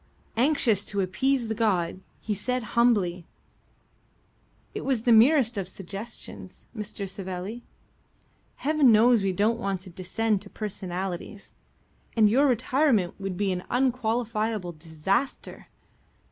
Anxious 0.35 0.83
to 0.85 1.01
appease 1.01 1.47
the 1.47 1.53
god, 1.53 1.99
he 2.19 2.33
said 2.33 2.63
humbly: 2.73 3.27
"It 4.73 4.81
was 4.83 5.03
the 5.03 5.11
merest 5.11 5.59
of 5.59 5.67
suggestions, 5.67 6.65
Mr. 6.75 7.07
Savelli. 7.07 7.61
Heaven 8.55 8.91
knows 8.91 9.21
we 9.21 9.31
don't 9.31 9.59
want 9.59 9.81
to 9.81 9.91
descend 9.91 10.41
to 10.41 10.49
personalities, 10.49 11.53
and 12.17 12.27
your 12.31 12.47
retirement 12.47 13.13
would 13.19 13.37
be 13.37 13.51
an 13.51 13.63
unqualifiable 13.69 14.71
disaster. 14.71 15.67